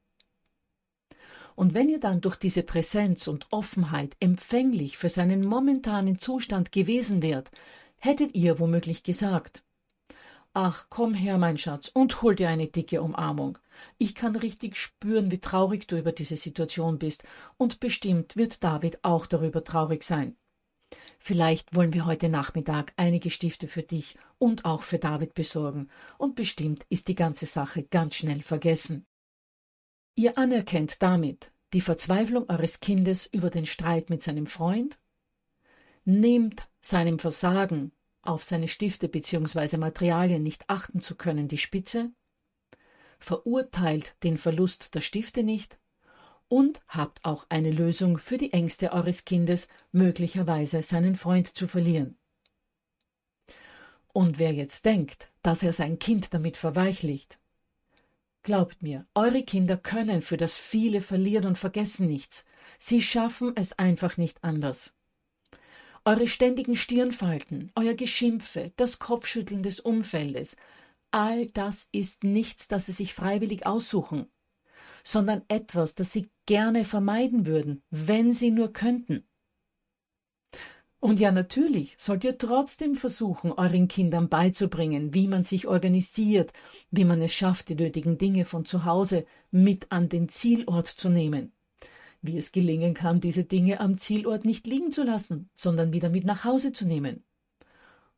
Und 1.53 1.75
wenn 1.75 1.89
ihr 1.89 1.99
dann 1.99 2.21
durch 2.21 2.37
diese 2.37 2.63
Präsenz 2.63 3.27
und 3.27 3.45
Offenheit 3.51 4.15
empfänglich 4.19 4.97
für 4.97 5.09
seinen 5.09 5.45
momentanen 5.45 6.17
Zustand 6.17 6.71
gewesen 6.71 7.21
wärt, 7.21 7.51
hättet 7.97 8.33
ihr 8.33 8.57
womöglich 8.57 9.03
gesagt 9.03 9.63
Ach, 10.53 10.87
komm 10.89 11.13
her, 11.13 11.37
mein 11.37 11.59
Schatz, 11.59 11.87
und 11.87 12.23
hol 12.23 12.35
dir 12.35 12.49
eine 12.49 12.67
dicke 12.67 13.01
Umarmung. 13.03 13.59
Ich 13.97 14.15
kann 14.15 14.35
richtig 14.35 14.75
spüren, 14.75 15.31
wie 15.31 15.39
traurig 15.39 15.87
du 15.87 15.97
über 15.97 16.11
diese 16.11 16.37
Situation 16.37 16.99
bist, 16.99 17.23
und 17.57 17.79
bestimmt 17.79 18.35
wird 18.35 18.63
David 18.63 19.03
auch 19.03 19.25
darüber 19.25 19.63
traurig 19.63 20.03
sein. 20.03 20.35
Vielleicht 21.19 21.75
wollen 21.75 21.93
wir 21.93 22.05
heute 22.05 22.29
Nachmittag 22.29 22.93
einige 22.97 23.29
Stifte 23.29 23.67
für 23.67 23.83
dich 23.83 24.17
und 24.39 24.65
auch 24.65 24.83
für 24.83 24.97
David 24.97 25.33
besorgen, 25.33 25.89
und 26.17 26.35
bestimmt 26.35 26.85
ist 26.89 27.07
die 27.07 27.15
ganze 27.15 27.45
Sache 27.45 27.83
ganz 27.83 28.15
schnell 28.15 28.41
vergessen. 28.41 29.05
Ihr 30.15 30.37
anerkennt 30.37 31.01
damit 31.01 31.51
die 31.73 31.81
Verzweiflung 31.81 32.49
eures 32.49 32.79
Kindes 32.79 33.27
über 33.27 33.49
den 33.49 33.65
Streit 33.65 34.09
mit 34.09 34.21
seinem 34.21 34.47
Freund, 34.47 34.99
nehmt 36.03 36.67
seinem 36.81 37.19
Versagen 37.19 37.91
auf 38.21 38.43
seine 38.43 38.67
Stifte 38.67 39.07
bzw. 39.07 39.77
Materialien 39.77 40.43
nicht 40.43 40.69
achten 40.69 41.01
zu 41.01 41.15
können, 41.15 41.47
die 41.47 41.57
Spitze, 41.57 42.11
verurteilt 43.23 44.15
den 44.23 44.37
Verlust 44.37 44.95
der 44.95 45.01
Stifte 45.01 45.43
nicht 45.43 45.77
und 46.47 46.81
habt 46.87 47.23
auch 47.23 47.45
eine 47.47 47.71
Lösung 47.71 48.17
für 48.17 48.37
die 48.37 48.51
Ängste 48.51 48.91
eures 48.91 49.23
Kindes, 49.23 49.69
möglicherweise 49.93 50.83
seinen 50.83 51.15
Freund 51.15 51.55
zu 51.55 51.67
verlieren. 51.67 52.17
Und 54.11 54.39
wer 54.39 54.51
jetzt 54.51 54.83
denkt, 54.85 55.31
dass 55.43 55.63
er 55.63 55.71
sein 55.71 55.97
Kind 55.97 56.33
damit 56.33 56.57
verweichlicht, 56.57 57.39
glaubt 58.43 58.81
mir, 58.81 59.05
eure 59.15 59.43
Kinder 59.43 59.77
können 59.77 60.21
für 60.21 60.35
das 60.35 60.57
viele 60.57 60.99
verlieren 60.99 61.45
und 61.45 61.57
vergessen 61.57 62.07
nichts. 62.07 62.45
Sie 62.77 63.01
schaffen 63.01 63.53
es 63.55 63.77
einfach 63.79 64.17
nicht 64.17 64.43
anders. 64.43 64.93
Eure 66.03 66.27
ständigen 66.27 66.75
Stirnfalten, 66.75 67.71
euer 67.75 67.93
Geschimpfe, 67.93 68.71
das 68.75 68.99
Kopfschütteln 68.99 69.61
des 69.61 69.79
Umfeldes, 69.79 70.57
all 71.11 71.47
das 71.47 71.87
ist 71.91 72.23
nichts, 72.23 72.67
das 72.67 72.87
sie 72.87 72.91
sich 72.91 73.13
freiwillig 73.13 73.65
aussuchen, 73.65 74.27
sondern 75.03 75.43
etwas, 75.47 75.95
das 75.95 76.11
sie 76.11 76.29
gerne 76.45 76.85
vermeiden 76.85 77.45
würden, 77.45 77.83
wenn 77.89 78.31
sie 78.31 78.51
nur 78.51 78.73
könnten. 78.73 79.27
Und 80.99 81.19
ja, 81.19 81.31
natürlich 81.31 81.95
sollt 81.97 82.23
ihr 82.23 82.37
trotzdem 82.37 82.95
versuchen, 82.95 83.51
euren 83.51 83.87
Kindern 83.87 84.29
beizubringen, 84.29 85.15
wie 85.15 85.27
man 85.27 85.43
sich 85.43 85.67
organisiert, 85.67 86.53
wie 86.91 87.05
man 87.05 87.21
es 87.21 87.33
schafft, 87.33 87.69
die 87.69 87.75
nötigen 87.75 88.19
Dinge 88.19 88.45
von 88.45 88.65
zu 88.65 88.85
Hause 88.85 89.25
mit 89.49 89.91
an 89.91 90.09
den 90.09 90.29
Zielort 90.29 90.87
zu 90.87 91.09
nehmen 91.09 91.53
wie 92.21 92.37
es 92.37 92.51
gelingen 92.51 92.93
kann, 92.93 93.19
diese 93.19 93.43
Dinge 93.43 93.79
am 93.79 93.97
Zielort 93.97 94.45
nicht 94.45 94.67
liegen 94.67 94.91
zu 94.91 95.03
lassen, 95.03 95.49
sondern 95.55 95.91
wieder 95.91 96.09
mit 96.09 96.23
nach 96.23 96.43
Hause 96.43 96.71
zu 96.71 96.85
nehmen. 96.85 97.23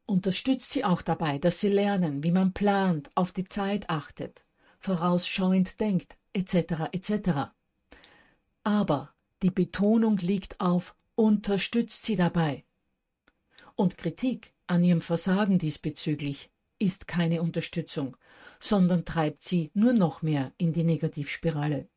Unterstützt 0.06 0.72
sie 0.72 0.84
auch 0.84 1.02
dabei, 1.02 1.38
dass 1.38 1.60
sie 1.60 1.70
lernen, 1.70 2.24
wie 2.24 2.32
man 2.32 2.54
plant, 2.54 3.10
auf 3.16 3.32
die 3.32 3.46
Zeit 3.46 3.90
achtet, 3.90 4.46
vorausschauend 4.80 5.80
denkt, 5.80 6.18
etc. 6.34 6.90
etc. 6.92 7.52
Aber 8.64 9.14
die 9.42 9.52
Betonung 9.52 10.18
liegt 10.18 10.60
auf 10.60 10.96
unterstützt 11.16 12.04
sie 12.04 12.16
dabei. 12.16 12.66
Und 13.76 13.98
Kritik 13.98 14.54
an 14.68 14.84
ihrem 14.84 15.02
Versagen 15.02 15.60
diesbezüglich 15.60 16.52
ist 16.80 17.08
keine 17.08 17.42
Unterstützung, 17.42 18.18
sondern 18.60 19.06
treibt 19.06 19.44
sie 19.44 19.72
nur 19.74 19.94
noch 19.94 20.22
mehr 20.22 20.54
in 20.58 20.74
die 20.74 20.84
Negativspirale. 20.84 21.88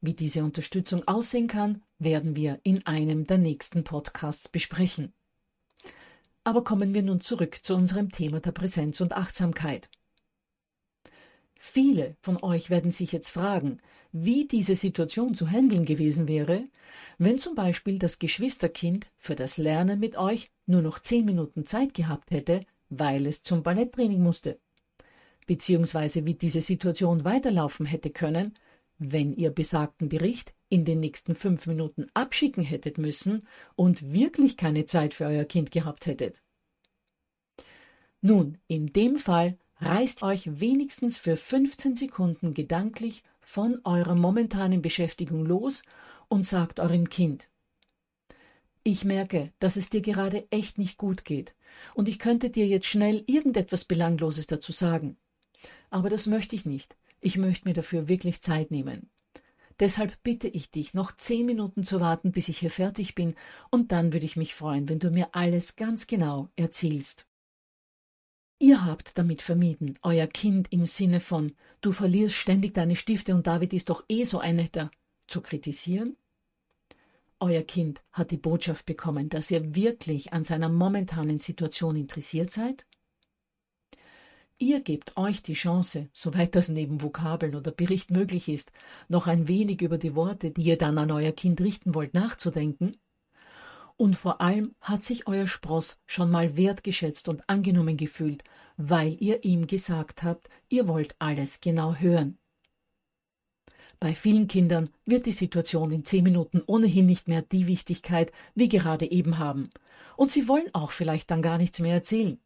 Wie 0.00 0.14
diese 0.14 0.44
Unterstützung 0.44 1.06
aussehen 1.06 1.48
kann, 1.48 1.82
werden 1.98 2.34
wir 2.36 2.60
in 2.62 2.86
einem 2.86 3.24
der 3.24 3.38
nächsten 3.38 3.84
Podcasts 3.84 4.48
besprechen. 4.48 5.12
Aber 6.44 6.64
kommen 6.64 6.94
wir 6.94 7.02
nun 7.02 7.20
zurück 7.20 7.60
zu 7.62 7.74
unserem 7.74 8.10
Thema 8.10 8.40
der 8.40 8.52
Präsenz 8.52 9.00
und 9.00 9.12
Achtsamkeit. 9.12 9.88
Viele 11.54 12.16
von 12.20 12.42
euch 12.42 12.70
werden 12.70 12.90
sich 12.90 13.12
jetzt 13.12 13.28
fragen, 13.28 13.80
wie 14.12 14.48
diese 14.48 14.74
Situation 14.74 15.34
zu 15.34 15.48
handeln 15.48 15.84
gewesen 15.84 16.26
wäre, 16.26 16.64
wenn 17.18 17.38
zum 17.38 17.54
Beispiel 17.54 17.98
das 17.98 18.18
Geschwisterkind 18.18 19.06
für 19.18 19.36
das 19.36 19.58
Lernen 19.58 20.00
mit 20.00 20.16
euch 20.16 20.50
nur 20.66 20.80
noch 20.80 20.98
zehn 20.98 21.26
Minuten 21.26 21.66
Zeit 21.66 21.92
gehabt 21.92 22.30
hätte, 22.30 22.64
weil 22.88 23.26
es 23.26 23.42
zum 23.42 23.62
Balletttraining 23.62 24.22
musste. 24.22 24.58
Beziehungsweise 25.46 26.24
wie 26.24 26.34
diese 26.34 26.62
Situation 26.62 27.24
weiterlaufen 27.24 27.84
hätte 27.84 28.10
können, 28.10 28.54
wenn 29.00 29.32
ihr 29.32 29.50
besagten 29.50 30.08
Bericht 30.08 30.54
in 30.68 30.84
den 30.84 31.00
nächsten 31.00 31.34
fünf 31.34 31.66
Minuten 31.66 32.06
abschicken 32.14 32.62
hättet 32.62 32.98
müssen 32.98 33.48
und 33.74 34.12
wirklich 34.12 34.56
keine 34.56 34.84
Zeit 34.84 35.14
für 35.14 35.24
euer 35.24 35.44
Kind 35.44 35.72
gehabt 35.72 36.06
hättet. 36.06 36.42
Nun, 38.20 38.58
in 38.68 38.92
dem 38.92 39.16
Fall 39.16 39.58
reißt 39.78 40.22
euch 40.22 40.60
wenigstens 40.60 41.16
für 41.16 41.36
15 41.36 41.96
Sekunden 41.96 42.54
gedanklich 42.54 43.24
von 43.40 43.80
eurer 43.84 44.14
momentanen 44.14 44.82
Beschäftigung 44.82 45.44
los 45.46 45.82
und 46.28 46.46
sagt 46.46 46.78
eurem 46.78 47.08
Kind, 47.08 47.48
ich 48.82 49.04
merke, 49.04 49.52
dass 49.58 49.76
es 49.76 49.90
dir 49.90 50.00
gerade 50.00 50.46
echt 50.50 50.78
nicht 50.78 50.96
gut 50.96 51.24
geht, 51.24 51.54
und 51.94 52.08
ich 52.08 52.18
könnte 52.18 52.50
dir 52.50 52.66
jetzt 52.66 52.86
schnell 52.86 53.24
irgendetwas 53.26 53.84
Belangloses 53.84 54.46
dazu 54.46 54.72
sagen. 54.72 55.16
Aber 55.90 56.08
das 56.08 56.26
möchte 56.26 56.56
ich 56.56 56.64
nicht. 56.64 56.96
Ich 57.20 57.36
möchte 57.36 57.68
mir 57.68 57.74
dafür 57.74 58.08
wirklich 58.08 58.40
Zeit 58.40 58.70
nehmen. 58.70 59.10
Deshalb 59.78 60.22
bitte 60.22 60.46
ich 60.46 60.70
dich, 60.70 60.92
noch 60.92 61.16
zehn 61.16 61.46
Minuten 61.46 61.84
zu 61.84 62.00
warten, 62.00 62.32
bis 62.32 62.48
ich 62.48 62.58
hier 62.58 62.70
fertig 62.70 63.14
bin, 63.14 63.34
und 63.70 63.92
dann 63.92 64.12
würde 64.12 64.26
ich 64.26 64.36
mich 64.36 64.54
freuen, 64.54 64.88
wenn 64.88 64.98
du 64.98 65.10
mir 65.10 65.28
alles 65.32 65.76
ganz 65.76 66.06
genau 66.06 66.50
erzählst. 66.56 67.26
Ihr 68.58 68.84
habt 68.84 69.16
damit 69.16 69.40
vermieden, 69.40 69.98
euer 70.02 70.26
Kind 70.26 70.70
im 70.70 70.84
Sinne 70.84 71.20
von 71.20 71.54
du 71.80 71.92
verlierst 71.92 72.36
ständig 72.36 72.74
deine 72.74 72.94
Stifte 72.94 73.34
und 73.34 73.46
David 73.46 73.72
ist 73.72 73.88
doch 73.88 74.04
eh 74.10 74.24
so 74.24 74.38
ein 74.38 74.56
netter 74.56 74.90
zu 75.26 75.40
kritisieren. 75.40 76.16
Euer 77.38 77.62
Kind 77.62 78.02
hat 78.12 78.30
die 78.32 78.36
Botschaft 78.36 78.84
bekommen, 78.84 79.30
dass 79.30 79.50
ihr 79.50 79.74
wirklich 79.74 80.34
an 80.34 80.44
seiner 80.44 80.68
momentanen 80.68 81.38
Situation 81.38 81.96
interessiert 81.96 82.52
seid 82.52 82.84
Ihr 84.62 84.80
gebt 84.82 85.16
euch 85.16 85.42
die 85.42 85.54
Chance, 85.54 86.10
soweit 86.12 86.54
das 86.54 86.68
neben 86.68 87.00
Vokabeln 87.00 87.54
oder 87.54 87.70
Bericht 87.70 88.10
möglich 88.10 88.46
ist, 88.46 88.70
noch 89.08 89.26
ein 89.26 89.48
wenig 89.48 89.80
über 89.80 89.96
die 89.96 90.14
Worte, 90.14 90.50
die 90.50 90.64
ihr 90.64 90.76
dann 90.76 90.98
an 90.98 91.10
euer 91.10 91.32
Kind 91.32 91.62
richten 91.62 91.94
wollt, 91.94 92.12
nachzudenken. 92.12 92.98
Und 93.96 94.16
vor 94.16 94.42
allem 94.42 94.74
hat 94.82 95.02
sich 95.02 95.26
euer 95.26 95.46
Spross 95.46 95.98
schon 96.06 96.30
mal 96.30 96.58
wertgeschätzt 96.58 97.30
und 97.30 97.42
angenommen 97.48 97.96
gefühlt, 97.96 98.44
weil 98.76 99.16
ihr 99.18 99.44
ihm 99.44 99.66
gesagt 99.66 100.22
habt, 100.24 100.50
ihr 100.68 100.86
wollt 100.86 101.16
alles 101.18 101.62
genau 101.62 101.94
hören. 101.94 102.36
Bei 103.98 104.14
vielen 104.14 104.46
Kindern 104.46 104.90
wird 105.06 105.24
die 105.24 105.32
Situation 105.32 105.90
in 105.90 106.04
zehn 106.04 106.22
Minuten 106.22 106.62
ohnehin 106.66 107.06
nicht 107.06 107.28
mehr 107.28 107.40
die 107.40 107.66
Wichtigkeit 107.66 108.30
wie 108.54 108.68
gerade 108.68 109.10
eben 109.10 109.38
haben, 109.38 109.70
und 110.18 110.30
sie 110.30 110.48
wollen 110.48 110.68
auch 110.74 110.90
vielleicht 110.90 111.30
dann 111.30 111.40
gar 111.40 111.56
nichts 111.56 111.80
mehr 111.80 111.94
erzählen 111.94 112.38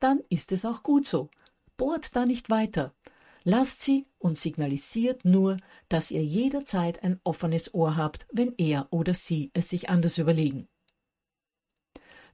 dann 0.00 0.20
ist 0.28 0.52
es 0.52 0.64
auch 0.64 0.82
gut 0.82 1.06
so. 1.06 1.30
Bohrt 1.76 2.14
da 2.16 2.26
nicht 2.26 2.50
weiter. 2.50 2.94
Lasst 3.44 3.80
sie 3.80 4.06
und 4.18 4.36
signalisiert 4.36 5.24
nur, 5.24 5.56
dass 5.88 6.10
ihr 6.10 6.22
jederzeit 6.22 7.02
ein 7.02 7.20
offenes 7.24 7.72
Ohr 7.72 7.96
habt, 7.96 8.26
wenn 8.30 8.54
er 8.58 8.88
oder 8.90 9.14
sie 9.14 9.50
es 9.54 9.70
sich 9.70 9.88
anders 9.88 10.18
überlegen. 10.18 10.68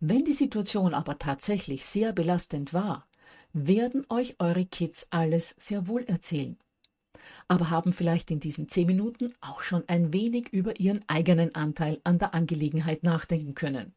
Wenn 0.01 0.25
die 0.25 0.33
Situation 0.33 0.95
aber 0.95 1.19
tatsächlich 1.19 1.85
sehr 1.85 2.13
belastend 2.13 2.75
war, 2.75 3.07
werden 3.53 4.05
euch 4.09 4.37
eure 4.39 4.67
Kids 4.67 5.07
alles 5.11 5.55
sehr 5.59 5.87
wohl 5.87 6.03
erzählen. 6.05 6.59
Aber 7.49 7.71
haben 7.71 7.93
vielleicht 7.93 8.31
in 8.31 8.41
diesen 8.41 8.69
zehn 8.69 8.87
Minuten 8.87 9.33
auch 9.41 9.63
schon 9.63 9.89
ein 9.89 10.13
wenig 10.13 10.53
über 10.53 10.79
ihren 10.81 11.05
eigenen 11.09 11.55
Anteil 11.55 12.01
an 12.05 12.19
der 12.19 12.35
Angelegenheit 12.35 13.03
nachdenken 13.03 13.55
können. 13.55 13.95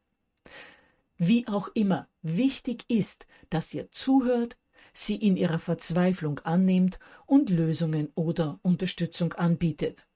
Wie 1.22 1.50
auch 1.50 1.68
immer, 1.74 2.08
wichtig 2.22 2.86
ist, 2.88 3.28
dass 3.50 3.74
ihr 3.74 3.92
zuhört, 3.92 4.58
sie 4.94 5.18
in 5.18 5.36
ihrer 5.36 5.60
Verzweiflung 5.60 6.40
annehmt 6.40 6.98
und 7.26 7.50
Lösungen 7.50 8.08
oder 8.16 8.60
Unterstützung 8.64 9.34
anbietet. 9.34 10.08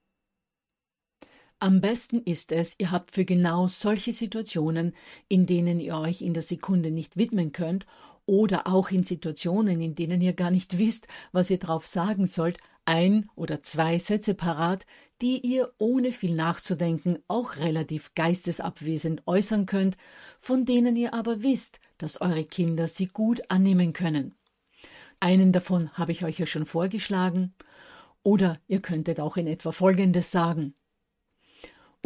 Am 1.59 1.81
besten 1.81 2.21
ist 2.23 2.53
es, 2.53 2.75
ihr 2.77 2.91
habt 2.91 3.11
für 3.11 3.25
genau 3.25 3.67
solche 3.67 4.13
Situationen, 4.13 4.95
in 5.27 5.45
denen 5.45 5.81
ihr 5.81 5.97
euch 5.97 6.21
in 6.21 6.33
der 6.33 6.41
Sekunde 6.41 6.89
nicht 6.89 7.17
widmen 7.17 7.51
könnt 7.51 7.85
oder 8.25 8.65
auch 8.67 8.89
in 8.89 9.03
Situationen, 9.03 9.81
in 9.81 9.95
denen 9.95 10.21
ihr 10.21 10.33
gar 10.33 10.51
nicht 10.51 10.77
wisst, 10.77 11.07
was 11.33 11.49
ihr 11.49 11.59
drauf 11.59 11.85
sagen 11.85 12.27
sollt, 12.27 12.59
ein 12.85 13.29
oder 13.35 13.63
zwei 13.63 13.97
Sätze 13.99 14.33
parat, 14.33 14.85
die 15.21 15.39
ihr 15.39 15.73
ohne 15.77 16.11
viel 16.11 16.35
nachzudenken 16.35 17.19
auch 17.27 17.57
relativ 17.57 18.13
geistesabwesend 18.15 19.23
äußern 19.25 19.65
könnt, 19.65 19.97
von 20.39 20.65
denen 20.65 20.95
ihr 20.95 21.13
aber 21.13 21.43
wisst, 21.43 21.79
dass 21.97 22.19
eure 22.19 22.43
Kinder 22.43 22.87
sie 22.87 23.07
gut 23.07 23.41
annehmen 23.49 23.93
können. 23.93 24.35
Einen 25.19 25.53
davon 25.53 25.89
habe 25.93 26.11
ich 26.11 26.25
euch 26.25 26.39
ja 26.39 26.45
schon 26.45 26.65
vorgeschlagen. 26.65 27.53
Oder 28.23 28.59
ihr 28.67 28.81
könntet 28.81 29.19
auch 29.21 29.37
in 29.37 29.47
etwa 29.47 29.71
Folgendes 29.71 30.31
sagen. 30.31 30.75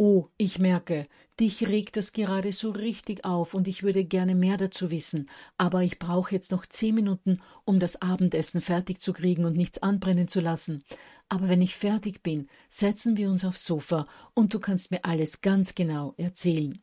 Oh, 0.00 0.28
ich 0.36 0.60
merke, 0.60 1.08
dich 1.40 1.66
regt 1.66 1.96
das 1.96 2.12
gerade 2.12 2.52
so 2.52 2.70
richtig 2.70 3.24
auf 3.24 3.52
und 3.52 3.66
ich 3.66 3.82
würde 3.82 4.04
gerne 4.04 4.36
mehr 4.36 4.56
dazu 4.56 4.92
wissen, 4.92 5.28
aber 5.56 5.82
ich 5.82 5.98
brauche 5.98 6.32
jetzt 6.32 6.52
noch 6.52 6.66
zehn 6.66 6.94
Minuten, 6.94 7.40
um 7.64 7.80
das 7.80 8.00
Abendessen 8.00 8.60
fertig 8.60 9.02
zu 9.02 9.12
kriegen 9.12 9.44
und 9.44 9.56
nichts 9.56 9.82
anbrennen 9.82 10.28
zu 10.28 10.40
lassen. 10.40 10.84
Aber 11.28 11.48
wenn 11.48 11.60
ich 11.60 11.74
fertig 11.74 12.22
bin, 12.22 12.48
setzen 12.68 13.16
wir 13.16 13.28
uns 13.28 13.44
aufs 13.44 13.64
Sofa 13.64 14.06
und 14.34 14.54
du 14.54 14.60
kannst 14.60 14.92
mir 14.92 15.04
alles 15.04 15.40
ganz 15.40 15.74
genau 15.74 16.14
erzählen. 16.16 16.80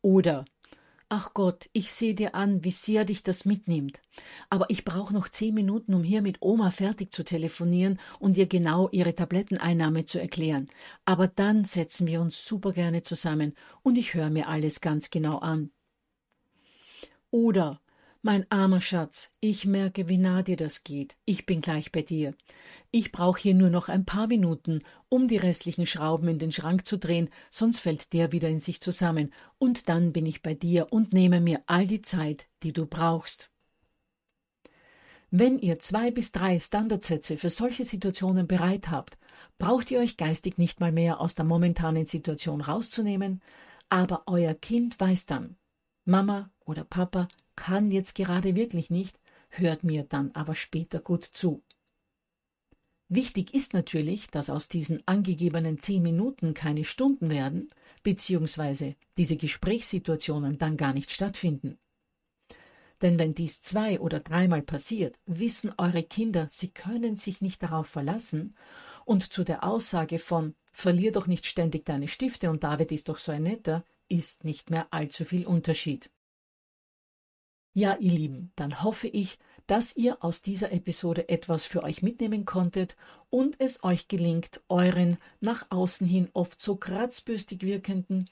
Oder 0.00 0.44
Ach 1.14 1.34
Gott, 1.34 1.68
ich 1.74 1.92
sehe 1.92 2.14
dir 2.14 2.34
an, 2.34 2.64
wie 2.64 2.70
sehr 2.70 3.04
dich 3.04 3.22
das 3.22 3.44
mitnimmt. 3.44 4.00
Aber 4.48 4.70
ich 4.70 4.86
brauche 4.86 5.12
noch 5.12 5.28
zehn 5.28 5.52
Minuten, 5.52 5.92
um 5.92 6.02
hier 6.02 6.22
mit 6.22 6.40
Oma 6.40 6.70
fertig 6.70 7.12
zu 7.12 7.22
telefonieren 7.22 8.00
und 8.18 8.38
ihr 8.38 8.46
genau 8.46 8.88
ihre 8.92 9.14
Tabletteneinnahme 9.14 10.06
zu 10.06 10.18
erklären. 10.18 10.70
Aber 11.04 11.28
dann 11.28 11.66
setzen 11.66 12.06
wir 12.06 12.22
uns 12.22 12.46
super 12.46 12.72
gerne 12.72 13.02
zusammen 13.02 13.52
und 13.82 13.98
ich 13.98 14.14
höre 14.14 14.30
mir 14.30 14.48
alles 14.48 14.80
ganz 14.80 15.10
genau 15.10 15.36
an. 15.36 15.70
Oder 17.30 17.81
mein 18.22 18.48
armer 18.50 18.80
Schatz, 18.80 19.30
ich 19.40 19.66
merke, 19.66 20.08
wie 20.08 20.16
nah 20.16 20.42
dir 20.42 20.56
das 20.56 20.84
geht. 20.84 21.16
Ich 21.24 21.44
bin 21.44 21.60
gleich 21.60 21.90
bei 21.90 22.02
dir. 22.02 22.34
Ich 22.92 23.10
brauche 23.10 23.40
hier 23.40 23.54
nur 23.54 23.68
noch 23.68 23.88
ein 23.88 24.04
paar 24.04 24.28
Minuten, 24.28 24.82
um 25.08 25.26
die 25.26 25.36
restlichen 25.36 25.86
Schrauben 25.86 26.28
in 26.28 26.38
den 26.38 26.52
Schrank 26.52 26.86
zu 26.86 26.98
drehen, 26.98 27.30
sonst 27.50 27.80
fällt 27.80 28.12
der 28.12 28.30
wieder 28.30 28.48
in 28.48 28.60
sich 28.60 28.80
zusammen, 28.80 29.32
und 29.58 29.88
dann 29.88 30.12
bin 30.12 30.24
ich 30.24 30.40
bei 30.40 30.54
dir 30.54 30.92
und 30.92 31.12
nehme 31.12 31.40
mir 31.40 31.62
all 31.66 31.86
die 31.86 32.02
Zeit, 32.02 32.46
die 32.62 32.72
du 32.72 32.86
brauchst. 32.86 33.50
Wenn 35.32 35.58
ihr 35.58 35.80
zwei 35.80 36.12
bis 36.12 36.30
drei 36.30 36.60
Standardsätze 36.60 37.36
für 37.36 37.50
solche 37.50 37.84
Situationen 37.84 38.46
bereit 38.46 38.90
habt, 38.90 39.18
braucht 39.58 39.90
ihr 39.90 39.98
euch 39.98 40.16
geistig 40.16 40.58
nicht 40.58 40.78
mal 40.78 40.92
mehr 40.92 41.20
aus 41.20 41.34
der 41.34 41.44
momentanen 41.44 42.06
Situation 42.06 42.60
rauszunehmen, 42.60 43.42
aber 43.88 44.22
euer 44.26 44.54
Kind 44.54 45.00
weiß 45.00 45.26
dann, 45.26 45.56
Mama 46.04 46.50
oder 46.64 46.84
Papa 46.84 47.28
kann 47.56 47.90
jetzt 47.90 48.14
gerade 48.14 48.54
wirklich 48.54 48.90
nicht, 48.90 49.18
hört 49.50 49.84
mir 49.84 50.04
dann 50.04 50.30
aber 50.32 50.54
später 50.54 51.00
gut 51.00 51.24
zu. 51.24 51.62
Wichtig 53.08 53.52
ist 53.52 53.74
natürlich, 53.74 54.28
dass 54.28 54.48
aus 54.48 54.68
diesen 54.68 55.06
angegebenen 55.06 55.78
zehn 55.78 56.02
Minuten 56.02 56.54
keine 56.54 56.84
Stunden 56.84 57.28
werden, 57.28 57.68
beziehungsweise 58.02 58.96
diese 59.18 59.36
Gesprächssituationen 59.36 60.56
dann 60.56 60.78
gar 60.78 60.94
nicht 60.94 61.10
stattfinden. 61.10 61.78
Denn 63.02 63.18
wenn 63.18 63.34
dies 63.34 63.60
zwei 63.60 64.00
oder 64.00 64.20
dreimal 64.20 64.62
passiert, 64.62 65.18
wissen 65.26 65.74
eure 65.76 66.04
Kinder, 66.04 66.48
sie 66.50 66.70
können 66.70 67.16
sich 67.16 67.42
nicht 67.42 67.62
darauf 67.62 67.88
verlassen 67.88 68.54
und 69.04 69.32
zu 69.32 69.44
der 69.44 69.64
Aussage 69.64 70.18
von 70.18 70.54
verlier 70.72 71.12
doch 71.12 71.26
nicht 71.26 71.44
ständig 71.44 71.84
deine 71.84 72.08
Stifte 72.08 72.48
und 72.48 72.64
David 72.64 72.92
ist 72.92 73.08
doch 73.08 73.18
so 73.18 73.32
ein 73.32 73.42
netter, 73.42 73.84
ist 74.08 74.44
nicht 74.44 74.70
mehr 74.70 74.86
allzu 74.90 75.24
viel 75.24 75.46
Unterschied. 75.46 76.10
Ja, 77.74 77.96
ihr 77.96 78.12
Lieben, 78.12 78.52
dann 78.54 78.82
hoffe 78.82 79.08
ich, 79.08 79.38
dass 79.66 79.96
ihr 79.96 80.22
aus 80.22 80.42
dieser 80.42 80.72
Episode 80.72 81.30
etwas 81.30 81.64
für 81.64 81.82
euch 81.82 82.02
mitnehmen 82.02 82.44
konntet 82.44 82.96
und 83.30 83.58
es 83.60 83.82
euch 83.82 84.08
gelingt, 84.08 84.60
euren 84.68 85.16
nach 85.40 85.64
außen 85.70 86.06
hin 86.06 86.28
oft 86.34 86.60
so 86.60 86.76
kratzbürstig 86.76 87.62
wirkenden, 87.62 88.28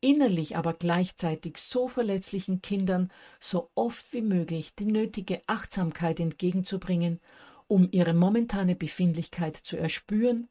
innerlich 0.00 0.56
aber 0.56 0.74
gleichzeitig 0.74 1.56
so 1.58 1.88
verletzlichen 1.88 2.62
Kindern 2.62 3.10
so 3.40 3.72
oft 3.74 4.12
wie 4.12 4.22
möglich 4.22 4.76
die 4.76 4.84
nötige 4.84 5.42
Achtsamkeit 5.48 6.20
entgegenzubringen, 6.20 7.18
um 7.66 7.88
ihre 7.90 8.14
momentane 8.14 8.76
Befindlichkeit 8.76 9.56
zu 9.56 9.76
erspüren 9.76 10.48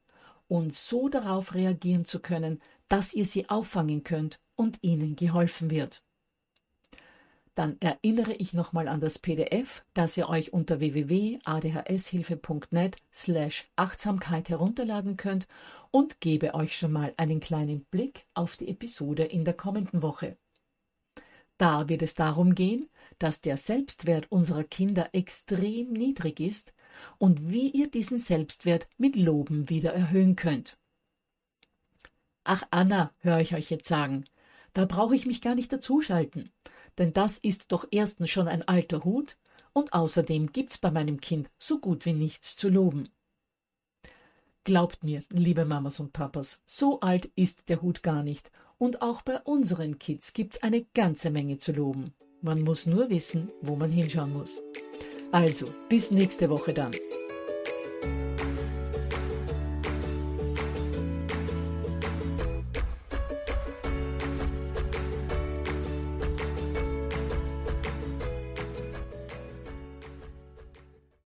und 0.50 0.76
so 0.76 1.08
darauf 1.08 1.54
reagieren 1.54 2.04
zu 2.04 2.20
können, 2.20 2.62
dass 2.90 3.14
ihr 3.14 3.26
sie 3.26 3.48
auffangen 3.48 4.04
könnt 4.04 4.42
und 4.56 4.80
ihnen 4.82 5.16
geholfen 5.16 5.70
wird 5.70 6.04
dann 7.56 7.82
erinnere 7.82 8.34
ich 8.34 8.54
nochmal 8.54 8.88
an 8.88 9.00
das 9.00 9.18
PDF, 9.20 9.86
das 9.94 10.18
ihr 10.18 10.28
euch 10.30 10.54
unter 10.54 10.80
www.adhshilfe.net 10.80 12.98
slash 13.14 13.68
Achtsamkeit 13.76 14.50
herunterladen 14.50 15.18
könnt 15.18 15.48
und 15.92 16.20
gebe 16.20 16.56
euch 16.56 16.76
schon 16.78 16.92
mal 16.92 17.14
einen 17.18 17.40
kleinen 17.40 17.86
Blick 17.86 18.26
auf 18.34 18.58
die 18.58 18.70
Episode 18.70 19.24
in 19.24 19.46
der 19.46 19.54
kommenden 19.54 20.02
Woche. 20.02 20.36
Da 21.58 21.88
wird 21.88 22.02
es 22.02 22.16
darum 22.16 22.56
gehen, 22.56 22.90
dass 23.20 23.42
der 23.42 23.58
Selbstwert 23.58 24.32
unserer 24.32 24.64
Kinder 24.64 25.10
extrem 25.14 25.94
niedrig 25.94 26.40
ist 26.40 26.74
und 27.20 27.52
wie 27.52 27.70
ihr 27.70 27.92
diesen 27.92 28.18
Selbstwert 28.18 28.88
mit 28.98 29.16
Loben 29.16 29.70
wieder 29.70 29.94
erhöhen 29.94 30.36
könnt. 30.36 30.80
Ach 32.44 32.64
Anna, 32.72 33.14
höre 33.20 33.40
ich 33.40 33.54
euch 33.54 33.70
jetzt 33.70 33.88
sagen, 33.88 34.26
da 34.74 34.86
brauche 34.86 35.16
ich 35.16 35.28
mich 35.28 35.42
gar 35.42 35.54
nicht 35.54 35.72
dazuschalten 35.72 36.50
denn 36.98 37.14
das 37.14 37.38
ist 37.38 37.72
doch 37.72 37.86
erstens 37.92 38.30
schon 38.30 38.48
ein 38.48 38.68
alter 38.68 39.04
Hut 39.04 39.38
und 39.74 39.94
außerdem 39.94 40.52
gibt's 40.52 40.78
bei 40.78 40.92
meinem 40.92 41.20
Kind 41.20 41.50
so 41.58 41.80
gut 41.80 42.06
wie 42.06 42.14
nichts 42.14 42.56
zu 42.56 42.70
loben. 42.70 43.10
Glaubt 44.64 45.04
mir, 45.04 45.24
liebe 45.30 45.66
Mamas 45.66 46.00
und 46.00 46.14
Papas, 46.14 46.64
so 46.66 47.02
alt 47.02 47.26
ist 47.36 47.68
der 47.68 47.82
Hut 47.82 48.02
gar 48.02 48.24
nicht 48.24 48.50
und 48.78 49.02
auch 49.02 49.22
bei 49.22 49.40
unseren 49.42 50.00
Kids 50.00 50.34
gibt's 50.34 50.64
eine 50.64 50.86
ganze 50.94 51.32
Menge 51.32 51.58
zu 51.58 51.74
loben. 51.74 52.14
Man 52.42 52.62
muss 52.62 52.86
nur 52.86 53.10
wissen, 53.10 53.52
wo 53.62 53.76
man 53.76 53.90
hinschauen 53.90 54.34
muss. 54.34 54.62
Also, 55.32 55.74
bis 55.90 56.12
nächste 56.12 56.50
Woche 56.50 56.74
dann. 56.74 56.92